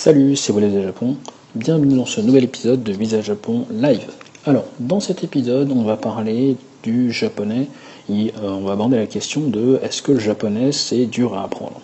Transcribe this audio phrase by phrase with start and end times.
[0.00, 1.18] Salut, c'est Visa Japon.
[1.54, 4.06] Bienvenue dans ce nouvel épisode de Visa Japon Live.
[4.46, 7.68] Alors, dans cet épisode, on va parler du japonais
[8.08, 11.44] et euh, on va aborder la question de est-ce que le japonais c'est dur à
[11.44, 11.82] apprendre?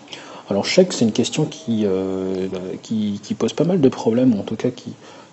[0.48, 2.48] Alors, je sais que c'est une question qui, euh,
[2.82, 4.70] qui, pose pas mal de problèmes, ou en tout cas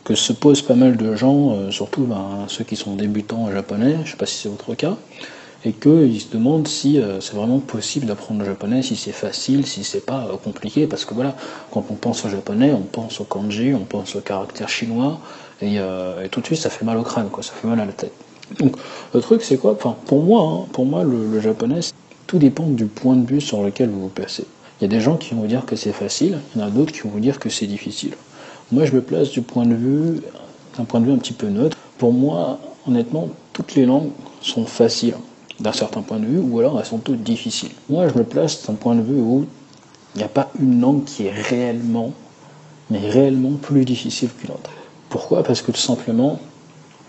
[0.03, 3.51] que se posent pas mal de gens, euh, surtout ben, ceux qui sont débutants en
[3.53, 4.97] japonais, je sais pas si c'est votre cas
[5.65, 9.65] et qu'ils se demandent si euh, c'est vraiment possible d'apprendre le japonais, si c'est facile,
[9.65, 11.35] si c'est pas euh, compliqué, parce que voilà,
[11.71, 15.19] quand on pense au japonais, on pense au kanji, on pense au caractère chinois,
[15.61, 17.79] et, euh, et, tout de suite ça fait mal au crâne, quoi, ça fait mal
[17.79, 18.11] à la tête.
[18.59, 18.75] Donc
[19.13, 19.73] le truc c'est quoi?
[19.73, 21.79] Enfin pour moi, hein, pour moi le, le japonais,
[22.27, 24.45] tout dépend du point de vue sur lequel vous vous placez.
[24.79, 26.67] Il y a des gens qui vont vous dire que c'est facile, il y en
[26.67, 28.15] a d'autres qui vont vous dire que c'est difficile.
[28.71, 30.21] Moi je me place du point de vue,
[30.77, 31.77] d'un point de vue un petit peu neutre.
[31.97, 34.09] Pour moi, honnêtement, toutes les langues
[34.41, 35.15] sont faciles
[35.59, 37.71] d'un certain point de vue, ou alors elles sont toutes difficiles.
[37.89, 39.45] Moi, je me place d'un point de vue où
[40.15, 42.11] il n'y a pas une langue qui est réellement,
[42.89, 44.71] mais réellement plus difficile qu'une autre.
[45.09, 45.43] Pourquoi?
[45.43, 46.39] Parce que tout simplement,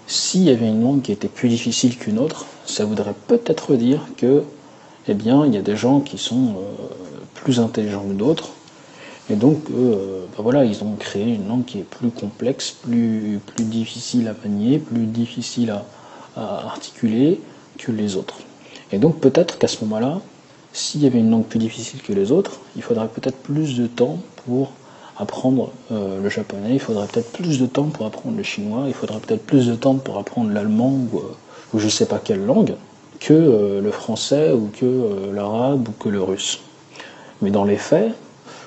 [0.07, 4.01] s'il y avait une langue qui était plus difficile qu'une autre, ça voudrait peut-être dire
[4.17, 4.43] que,
[5.09, 6.85] eh bien, il y a des gens qui sont euh,
[7.35, 8.51] plus intelligents que d'autres,
[9.31, 13.41] et donc, euh, ben voilà, ils ont créé une langue qui est plus complexe, plus,
[13.59, 15.75] difficile à manier, plus difficile
[16.37, 17.41] à articuler,
[17.79, 18.39] que les autres.
[18.93, 20.21] Et donc peut-être qu'à ce moment-là,
[20.73, 23.87] s'il y avait une langue plus difficile que les autres, il faudrait peut-être plus de
[23.87, 24.73] temps pour
[25.17, 28.95] apprendre euh, le japonais, il faudrait peut-être plus de temps pour apprendre le chinois, il
[28.95, 32.75] faudrait peut-être plus de temps pour apprendre l'allemand ou, euh, je sais pas quelle langue
[33.21, 36.61] que euh, le français ou que l'arabe ou que le russe.
[37.41, 38.13] Mais dans les faits,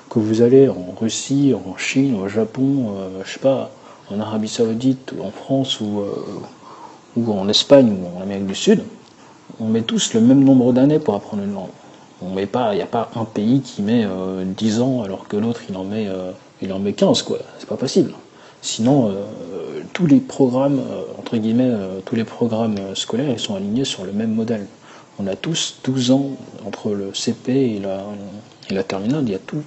[0.08, 3.70] que vous allez en Russie, en Chine, au Japon, je sais pas,
[4.10, 6.02] en Arabie Saoudite ou en France ou
[7.30, 8.82] en Espagne ou en Amérique du Sud,
[9.60, 11.68] on met tous le même nombre d'années pour apprendre une langue.
[12.20, 15.28] On met pas, il n'y a pas un pays qui met euh, 10 ans alors
[15.28, 17.38] que l'autre il en met, euh, il en met 15 quoi.
[17.58, 18.12] C'est pas possible.
[18.60, 20.80] Sinon, euh, tous les programmes
[21.18, 21.72] entre guillemets,
[22.04, 24.66] tous les programmes scolaires ils sont alignés sur le même modèle.
[25.20, 26.30] On a tous 12 ans
[26.66, 28.04] entre le CP et la,
[28.70, 29.24] et terminale.
[29.26, 29.64] Il y a tous,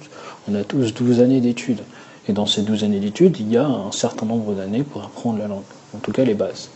[0.50, 1.80] on a tous 12 années d'études.
[2.28, 5.38] Et dans ces 12 années d'études, il y a un certain nombre d'années pour apprendre
[5.38, 5.62] la langue.
[5.94, 6.70] En tout cas, les bases.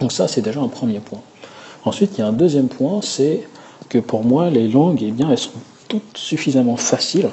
[0.00, 1.20] Donc ça, c'est déjà un premier point.
[1.86, 3.46] Ensuite, il y a un deuxième point, c'est
[3.88, 5.52] que pour moi, les langues, eh bien, elles sont
[5.88, 7.30] toutes suffisamment faciles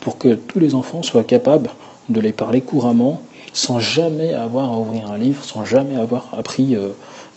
[0.00, 1.68] pour que tous les enfants soient capables
[2.08, 3.20] de les parler couramment,
[3.52, 6.90] sans jamais avoir à ouvrir un livre, sans jamais avoir appris euh,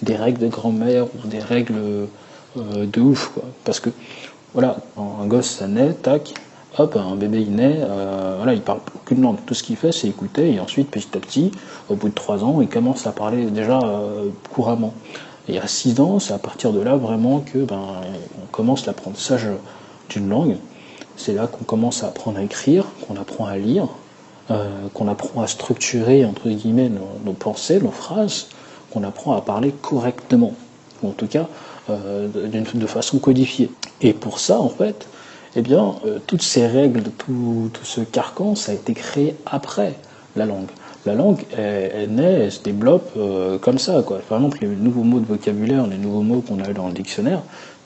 [0.04, 1.74] des règles de grand-mère ou des règles
[2.58, 3.32] euh, de ouf.
[3.66, 3.90] Parce que,
[4.54, 6.36] voilà, un gosse, ça naît, tac,
[6.78, 9.38] hop, un bébé il naît, euh, voilà, il parle aucune langue.
[9.48, 11.52] Tout ce qu'il fait, c'est écouter, et ensuite, petit à petit,
[11.90, 14.28] au bout de trois ans, il commence à parler déjà euh,
[15.52, 17.82] Et à 6 ans, c'est à partir de là vraiment que ben,
[18.42, 19.48] on commence l'apprentissage
[20.10, 20.56] d'une langue.
[21.18, 23.88] C'est là qu'on commence à apprendre à écrire, qu'on apprend à lire,
[24.50, 28.48] euh, qu'on apprend à structurer entre guillemets nos, pensées, nos phrases,
[28.92, 30.54] qu'on apprend à parler correctement,
[31.04, 31.48] ou en tout cas
[31.90, 33.70] euh, de, de façon codifiée.
[34.00, 35.06] Et pour ça, en fait,
[35.58, 39.96] eh bien, euh, toutes ces règles, tout, tout, ce carcan, ça a été créé après
[40.38, 40.70] la langue.
[41.06, 44.04] La langue, elle, naît, elle se développe euh, comme ça.
[44.04, 44.20] Quoi.
[44.20, 46.94] Par exemple, les nouveaux mots de vocabulaire, les nouveaux mots qu'on a eu dans le
[46.94, 47.42] dictionnaire,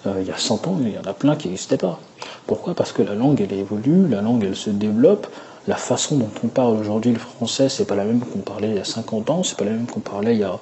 [0.06, 2.00] euh, il y a 100 ans, il y en a plein qui n'existaient pas.
[2.46, 2.74] Pourquoi?
[2.74, 5.28] Parce que la langue, elle évolue, la langue, elle se développe.
[5.68, 8.76] La façon dont on parle aujourd'hui le français, c'est pas la même qu'on parlait il
[8.76, 10.60] y a 50 ans, c'est pas la même qu'on parlait il y a,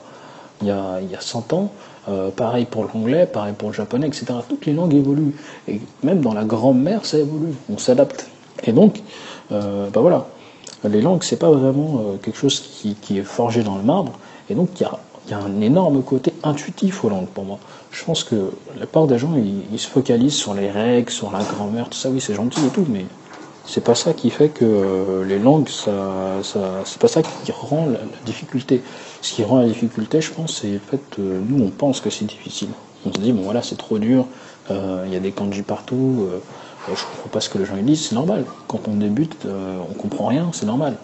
[0.61, 1.71] il y a, il y a 100 ans.
[2.09, 4.25] Euh, pareil pour l'anglais, pareil pour le japonais, etc.
[4.47, 5.35] Toutes les langues évoluent.
[5.67, 7.53] Et même dans la grammaire, ça évolue.
[7.69, 8.27] On s'adapte.
[8.65, 9.01] Et donc,
[9.51, 10.27] euh, bah voilà.
[10.89, 14.13] Les langues, c'est pas vraiment euh, quelque chose qui, est forgé dans le marbre.
[14.49, 17.57] Et donc, il y a, un énorme côté intuitif aux langues pour moi.
[17.91, 21.39] Je pense que la part des gens, ils, se focalisent sur les règles, sur la
[21.39, 22.09] grammaire, tout ça.
[22.09, 23.05] Oui, c'est gentil et tout, mais
[23.65, 27.51] c'est pas ça qui fait que euh, les langues, ça, ça c'est pas ça qui
[27.53, 28.83] rend la, difficulté.
[29.21, 32.25] Ce qui rend la difficulté, je pense, c'est le fait nous, on pense que c'est
[32.25, 32.69] difficile.
[33.05, 34.25] On se dit, bon voilà, c'est trop dur,
[34.69, 36.27] euh, il y a des kanji partout,
[36.87, 38.45] je comprends pas ce que les gens disent, c'est normal.
[38.67, 40.95] Quand on débute, euh, on comprend rien, c'est normal.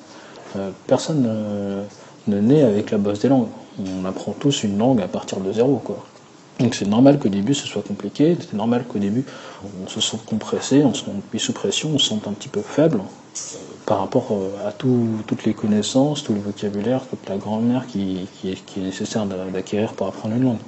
[0.55, 1.83] Euh, personne ne,
[2.27, 3.47] ne naît avec la base des langues.
[3.79, 5.81] On apprend tous une langue à partir de zéro.
[6.59, 9.23] Donc c'est normal qu'au début ce soit compliqué, c'est normal qu'au début
[9.63, 12.49] on se sente compressé, on se sente mis sous pression, on se sente un petit
[12.49, 17.29] peu faible euh, par rapport euh, à tout, toutes les connaissances, tout le vocabulaire, toute
[17.29, 20.59] la grammaire qui, qui est nécessaire d'acquérir pour apprendre une langue.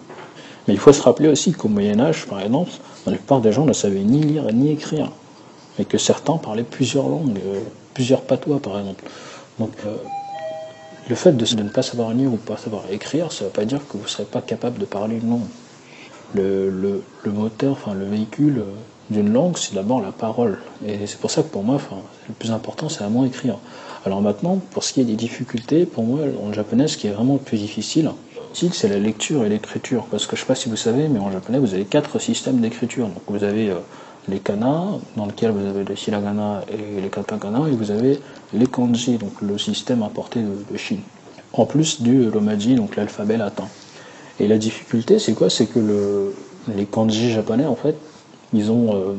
[0.68, 2.71] Mais il faut se rappeler aussi qu'au Moyen Âge, par exemple,
[3.06, 5.12] la plupart des gens ne savaient ni lire ni écrire,
[5.80, 7.62] et que certains parlaient plusieurs langues, euh,
[7.94, 9.03] plusieurs patois par exemple.
[9.59, 9.95] Donc euh,
[11.09, 13.65] le fait de, ne pas savoir lire ou pas savoir écrire, ça ne veut pas
[13.65, 15.48] dire que vous ne serez pas capable de parler une langue
[16.33, 18.63] le, moteur, enfin le véhicule
[19.09, 20.59] d'une langue, c'est d'abord la parole.
[20.86, 23.57] Et c'est pour ça que pour moi, enfin, le plus important, c'est vraiment écrire.
[24.06, 27.12] Alors maintenant, pour ce qui est des difficultés, pour moi, en japonais, ce qui est
[27.12, 28.12] vraiment le plus difficile,
[28.53, 30.06] c'est la lecture et l'écriture.
[30.12, 32.19] Parce que je ne sais pas si vous savez, mais en japonais, vous avez quatre
[32.19, 33.07] systèmes d'écriture.
[33.07, 33.75] Donc vous avez euh,
[34.27, 38.19] les kana, dans lequel vous avez les hiragana et les katakana, et vous avez
[38.53, 41.01] les kanji, donc le système importé de, Chine.
[41.53, 43.68] En plus du romaji, donc l'alphabet latin.
[44.39, 45.50] Et la difficulté, c'est quoi?
[45.50, 46.36] C'est que le,
[46.75, 47.95] les kanji japonais, en fait,
[48.53, 49.13] ils ont, euh,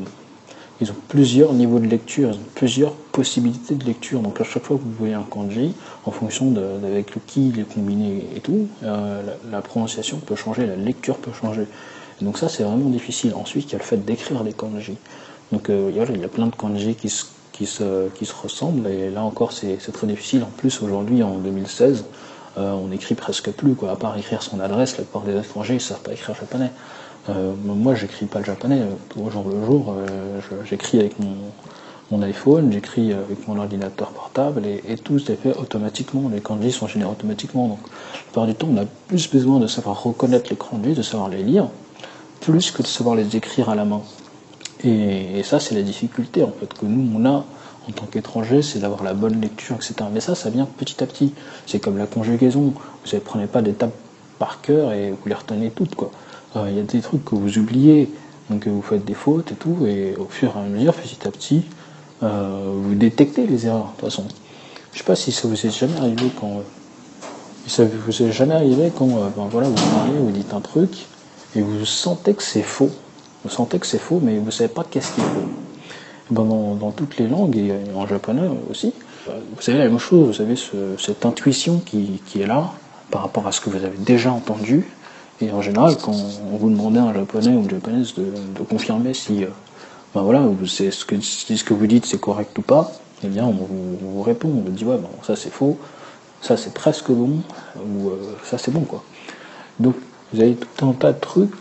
[0.81, 4.19] ils ont plusieurs niveaux de lecture, ils ont plusieurs possibilités de lecture.
[4.21, 5.73] Donc à chaque fois que vous voyez un kanji,
[6.05, 9.21] en fonction d'avec le qui il est combiné et tout, euh,
[9.51, 11.67] la, prononciation peut changer, la lecture peut changer.
[12.21, 13.33] donc ça, c'est vraiment difficile.
[13.35, 14.97] Ensuite, il y a le fait d'écrire les kanji.
[15.51, 18.87] Donc euh, il y a plein de kanji qui se, qui se, qui se ressemblent,
[18.87, 20.43] et là encore, c'est très difficile.
[20.43, 22.05] En plus, aujourd'hui, en 2016,
[22.55, 23.91] on écrit presque plus, quoi.
[23.91, 26.71] À part écrire son adresse, la plupart des étrangers ne savent pas écrire japonais.
[27.29, 28.81] Euh, moi, j'écris pas le japonais
[29.17, 29.95] au jour le jour.
[29.97, 36.29] Euh, j'écris avec mon, iPhone, j'écris avec mon ordinateur portable et, tout est fait automatiquement.
[36.29, 37.67] Les kanji sont générés automatiquement.
[37.67, 41.01] Donc, la plupart du temps, on a plus besoin de savoir reconnaître les kanji, de
[41.01, 41.69] savoir les lire,
[42.41, 44.01] plus que de savoir les écrire à la main.
[44.83, 47.45] Et, et ça, c'est la difficulté en fait que nous on a
[47.87, 49.95] en tant qu'étranger, c'est d'avoir la bonne lecture, etc.
[50.11, 51.33] Mais ça, ça vient petit à petit.
[51.65, 52.73] C'est comme la conjugaison.
[53.05, 53.93] Vous ne prenez pas des tables
[54.39, 56.11] par cœur et vous les retenez toutes, quoi.
[56.55, 58.09] Euh, il y a des trucs que vous oubliez,
[58.49, 61.31] donc vous faites des fautes et tout, et au fur et à mesure, petit à
[61.31, 61.63] petit,
[62.21, 63.93] euh, vous détectez les erreurs.
[63.95, 64.25] De toute façon,
[64.91, 66.61] je sais pas si ça vous est jamais arrivé quand
[67.65, 71.05] ça vous est jamais arrivé quand euh, ben voilà vous parlez, vous dites un truc
[71.55, 72.91] et vous sentez que c'est faux.
[73.43, 75.49] Vous sentez que c'est faux, mais vous savez pas qu'est-ce qu'il faut.
[76.29, 78.93] Ben dans, dans, toutes les langues et en japonais aussi,
[79.27, 80.37] vous savez la même chose.
[80.37, 82.71] Vous avez ce, cette intuition qui, qui est là
[83.11, 84.85] par rapport à ce que vous avez déjà entendu
[85.43, 86.13] et en général, quand
[86.51, 89.47] on vous demandait à un japonais ou une japonaise de, confirmer si, euh,
[90.13, 92.91] ben voilà, c'est ce que, vous dites c'est correct ou pas,
[93.23, 95.77] eh bien on vous, répond, on vous dit ouais, bon, ça c'est faux,
[96.41, 97.41] ça c'est presque bon,
[97.77, 99.03] ou euh, ça c'est bon quoi.
[99.79, 99.95] Donc
[100.33, 101.51] vous avez tout un tas de trucs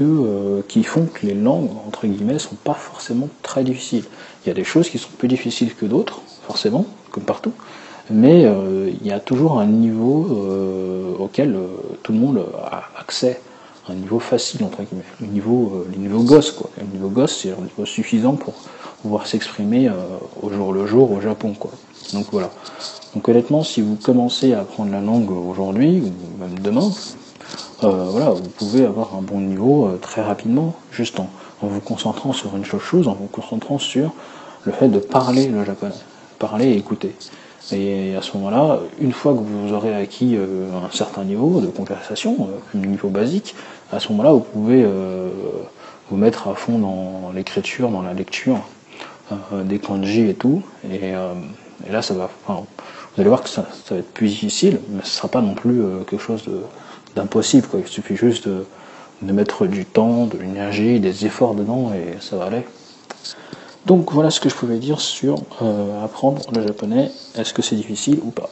[0.00, 4.04] euh, qui font que les langues, entre guillemets, sont pas forcément très difficiles.
[4.44, 7.52] Il y a des choses qui sont plus difficiles que d'autres, forcément, comme partout,
[8.10, 11.66] mais euh, il y a toujours un niveau euh, auquel euh,
[12.02, 13.40] tout le monde a accès,
[13.88, 16.70] un niveau facile entre guillemets, le niveau, le niveau gosse quoi.
[16.78, 18.54] Le niveau gosse c'est un niveau suffisant pour
[19.02, 19.90] pouvoir s'exprimer
[20.42, 21.70] au jour le jour au Japon quoi.
[22.12, 22.50] Donc voilà.
[23.14, 26.90] Donc honnêtement, si vous commencez à apprendre la langue aujourd'hui ou même demain,
[27.80, 31.28] voilà, vous pouvez avoir un bon niveau très rapidement, juste en,
[31.62, 34.12] vous concentrant sur une chose, en vous concentrant sur
[34.64, 35.94] le fait de parler le japonais,
[36.40, 37.14] parler et écouter.
[37.72, 41.66] Et à ce moment-là, une fois que vous aurez acquis euh, un certain niveau de
[41.66, 43.56] conversation, euh, un niveau basique,
[43.92, 45.30] à ce moment-là, vous pouvez euh,
[46.10, 48.58] vous mettre à fond dans l'écriture, dans la lecture
[49.52, 50.62] des kanji et tout.
[50.88, 51.10] Et,
[51.90, 52.30] là, ça va.
[52.46, 52.64] vous
[53.18, 56.22] allez voir que ça, va être plus difficile, mais ce sera pas non plus quelque
[56.22, 56.44] chose
[57.16, 57.66] d'impossible.
[57.76, 58.64] Il suffit juste de,
[59.22, 62.62] de mettre du temps, de l'énergie, des efforts dedans, et ça va aller.
[63.86, 67.10] Donc voilà ce que je pouvais dire sur euh, apprendre le japonais.
[67.36, 68.50] Est-ce que c'est difficile ou pas?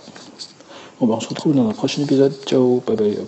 [1.01, 2.33] Bon ben on se retrouve dans un prochain épisode.
[2.47, 3.27] Ciao, bye bye, à plus.